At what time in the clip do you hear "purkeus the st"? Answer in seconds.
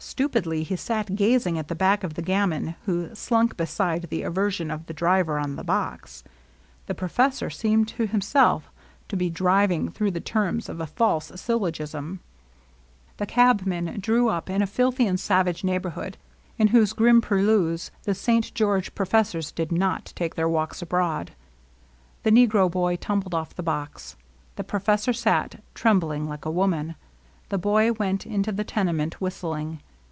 17.20-18.54